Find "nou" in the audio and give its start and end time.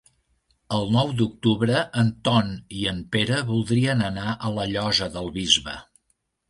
0.95-1.11